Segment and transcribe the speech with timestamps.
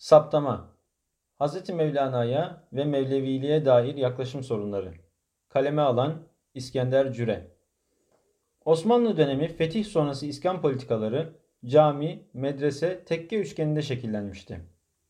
[0.00, 0.76] Saptama
[1.40, 1.70] Hz.
[1.70, 4.94] Mevlana'ya ve Mevleviliğe dair yaklaşım sorunları
[5.48, 6.14] Kaleme alan
[6.54, 7.46] İskender Cüre
[8.64, 11.32] Osmanlı dönemi fetih sonrası iskan politikaları
[11.64, 14.60] cami, medrese, tekke üçgeninde şekillenmişti.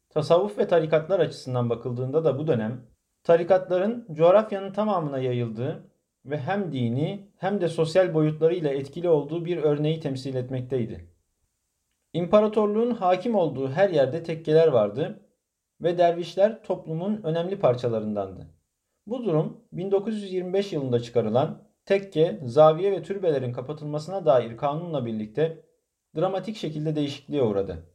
[0.09, 2.81] Tasavvuf ve tarikatlar açısından bakıldığında da bu dönem
[3.23, 5.91] tarikatların coğrafyanın tamamına yayıldığı
[6.25, 11.11] ve hem dini hem de sosyal boyutlarıyla etkili olduğu bir örneği temsil etmekteydi.
[12.13, 15.21] İmparatorluğun hakim olduğu her yerde tekkeler vardı
[15.81, 18.47] ve dervişler toplumun önemli parçalarındandı.
[19.07, 25.65] Bu durum 1925 yılında çıkarılan tekke, zaviye ve türbelerin kapatılmasına dair kanunla birlikte
[26.17, 27.87] dramatik şekilde değişikliğe uğradı.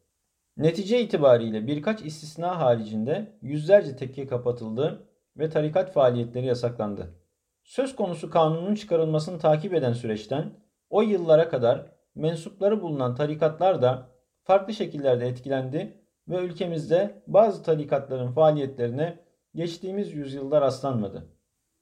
[0.58, 7.16] Netice itibariyle birkaç istisna haricinde yüzlerce tekke kapatıldı ve tarikat faaliyetleri yasaklandı.
[7.64, 10.54] Söz konusu kanunun çıkarılmasını takip eden süreçten
[10.90, 14.10] o yıllara kadar mensupları bulunan tarikatlar da
[14.44, 15.98] farklı şekillerde etkilendi
[16.28, 19.20] ve ülkemizde bazı tarikatların faaliyetlerine
[19.56, 21.26] geçtiğimiz yüzyılda rastlanmadı.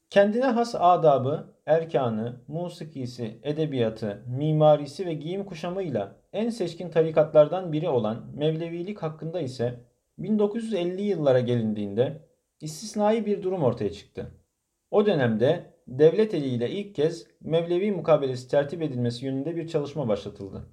[0.10, 8.26] Kendine has adabı, erkanı, musikisi, edebiyatı, mimarisi ve giyim kuşamıyla en seçkin tarikatlardan biri olan
[8.36, 9.80] Mevlevilik hakkında ise
[10.18, 12.22] 1950 yıllara gelindiğinde
[12.62, 14.32] istisnai bir durum ortaya çıktı.
[14.92, 20.66] O dönemde devlet eliyle ilk kez Mevlevi mukabelesi tertip edilmesi yönünde bir çalışma başlatıldı.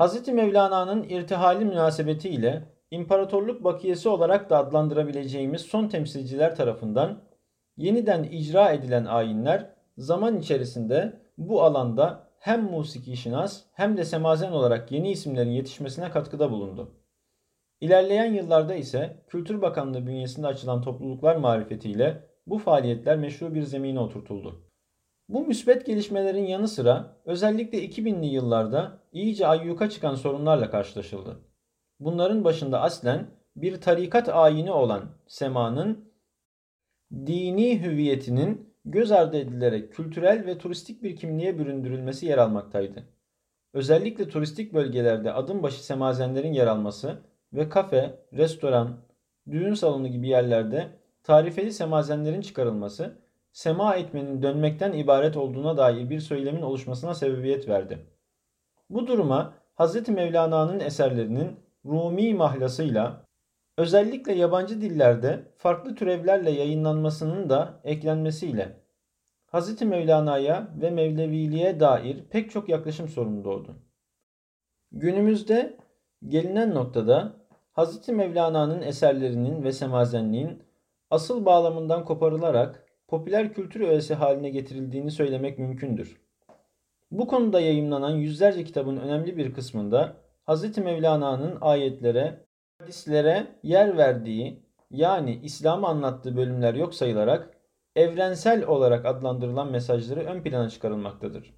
[0.00, 0.28] Hz.
[0.28, 7.22] Mevlana'nın irtihali münasebetiyle imparatorluk bakiyesi olarak da adlandırabileceğimiz son temsilciler tarafından
[7.76, 14.92] yeniden icra edilen ayinler zaman içerisinde bu alanda hem musiki şinas hem de semazen olarak
[14.92, 16.94] yeni isimlerin yetişmesine katkıda bulundu.
[17.80, 24.64] İlerleyen yıllarda ise Kültür Bakanlığı bünyesinde açılan topluluklar marifetiyle bu faaliyetler meşru bir zemine oturtuldu.
[25.28, 31.40] Bu müsbet gelişmelerin yanı sıra özellikle 2000'li yıllarda iyice ayyuka çıkan sorunlarla karşılaşıldı.
[32.00, 36.12] Bunların başında aslen bir tarikat ayini olan semanın
[37.12, 43.04] dini hüviyetinin göz ardı edilerek kültürel ve turistik bir kimliğe büründürülmesi yer almaktaydı.
[43.72, 47.18] Özellikle turistik bölgelerde adım başı semazenlerin yer alması
[47.52, 49.00] ve kafe, restoran,
[49.50, 50.88] düğün salonu gibi yerlerde
[51.24, 53.18] tarifeli semazenlerin çıkarılması,
[53.52, 58.06] sema etmenin dönmekten ibaret olduğuna dair bir söylemin oluşmasına sebebiyet verdi.
[58.90, 60.08] Bu duruma Hz.
[60.08, 63.24] Mevlana'nın eserlerinin Rumi mahlasıyla
[63.78, 68.80] özellikle yabancı dillerde farklı türevlerle yayınlanmasının da eklenmesiyle
[69.52, 69.82] Hz.
[69.82, 73.76] Mevlana'ya ve Mevleviliğe dair pek çok yaklaşım sorunu doğdu.
[74.92, 75.76] Günümüzde
[76.28, 77.32] gelinen noktada
[77.76, 78.08] Hz.
[78.08, 80.62] Mevlana'nın eserlerinin ve semazenliğin
[81.10, 86.20] asıl bağlamından koparılarak popüler kültür öğesi haline getirildiğini söylemek mümkündür.
[87.10, 90.16] Bu konuda yayımlanan yüzlerce kitabın önemli bir kısmında
[90.48, 90.78] Hz.
[90.78, 92.46] Mevlana'nın ayetlere,
[92.78, 97.50] hadislere yer verdiği yani İslam'ı anlattığı bölümler yok sayılarak
[97.96, 101.54] evrensel olarak adlandırılan mesajları ön plana çıkarılmaktadır.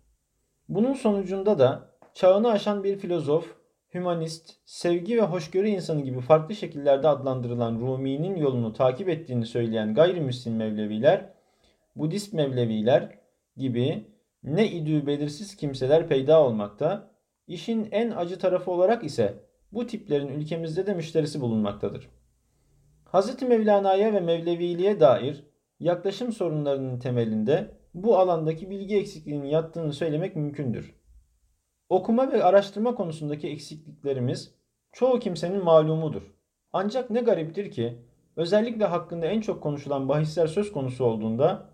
[0.68, 3.56] Bunun sonucunda da çağını aşan bir filozof,
[3.96, 10.56] hümanist, sevgi ve hoşgörü insanı gibi farklı şekillerde adlandırılan Rumi'nin yolunu takip ettiğini söyleyen gayrimüslim
[10.56, 11.30] Mevleviler,
[11.96, 13.18] Budist Mevleviler
[13.56, 14.04] gibi
[14.42, 17.10] ne idüğü belirsiz kimseler peyda olmakta,
[17.46, 19.34] işin en acı tarafı olarak ise
[19.72, 22.08] bu tiplerin ülkemizde de müşterisi bulunmaktadır.
[23.12, 23.42] Hz.
[23.42, 25.44] Mevlana'ya ve Mevleviliğe dair
[25.80, 30.94] yaklaşım sorunlarının temelinde bu alandaki bilgi eksikliğinin yattığını söylemek mümkündür.
[31.88, 34.54] Okuma ve araştırma konusundaki eksikliklerimiz
[34.92, 36.22] çoğu kimsenin malumudur.
[36.72, 37.98] Ancak ne gariptir ki
[38.36, 41.70] özellikle hakkında en çok konuşulan bahisler söz konusu olduğunda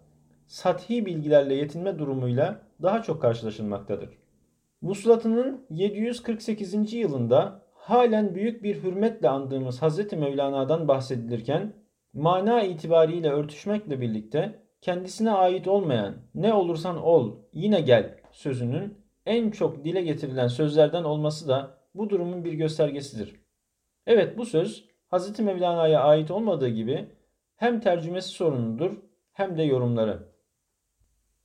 [0.47, 4.19] sathi bilgilerle yetinme durumuyla daha çok karşılaşılmaktadır.
[4.83, 6.93] Vuslatının 748.
[6.93, 10.13] yılında halen büyük bir hürmetle andığımız Hz.
[10.13, 11.73] Mevlana'dan bahsedilirken
[12.13, 19.85] mana itibariyle örtüşmekle birlikte kendisine ait olmayan ne olursan ol yine gel sözünün en çok
[19.85, 23.41] dile getirilen sözlerden olması da bu durumun bir göstergesidir.
[24.07, 25.41] Evet bu söz Hz.
[25.41, 27.09] Mevlana'ya ait olmadığı gibi
[27.57, 28.97] hem tercümesi sorunudur
[29.33, 30.33] hem de yorumları.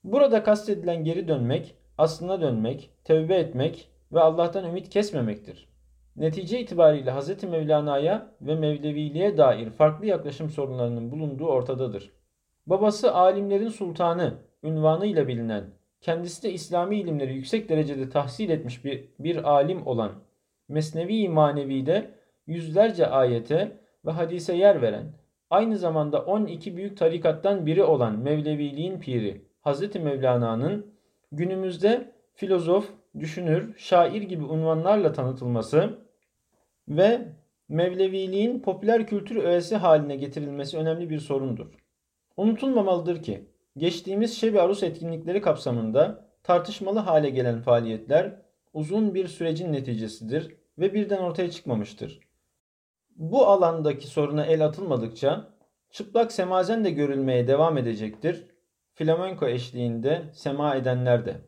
[0.03, 5.69] Burada kastedilen geri dönmek, aslına dönmek, tevbe etmek ve Allah'tan ümit kesmemektir.
[6.15, 7.43] Netice itibariyle Hz.
[7.43, 12.11] Mevlana'ya ve Mevleviliğe dair farklı yaklaşım sorunlarının bulunduğu ortadadır.
[12.65, 15.63] Babası alimlerin sultanı ünvanıyla bilinen,
[16.01, 20.11] kendisi de İslami ilimleri yüksek derecede tahsil etmiş bir, bir alim olan
[20.67, 22.11] Mesnevi Manevi'de
[22.47, 25.13] yüzlerce ayete ve hadise yer veren,
[25.49, 29.95] aynı zamanda 12 büyük tarikattan biri olan Mevleviliğin piri Hz.
[29.95, 30.93] Mevlana'nın
[31.31, 32.89] günümüzde filozof,
[33.19, 35.99] düşünür, şair gibi unvanlarla tanıtılması
[36.89, 37.21] ve
[37.69, 41.67] Mevleviliğin popüler kültür öğesi haline getirilmesi önemli bir sorundur.
[42.37, 43.45] Unutulmamalıdır ki
[43.77, 48.41] geçtiğimiz Şebi Arus etkinlikleri kapsamında tartışmalı hale gelen faaliyetler
[48.73, 52.19] uzun bir sürecin neticesidir ve birden ortaya çıkmamıştır.
[53.15, 55.47] Bu alandaki soruna el atılmadıkça
[55.91, 58.45] çıplak semazen de görülmeye devam edecektir.
[58.93, 61.46] Flamenko eşliğinde sema edenler de.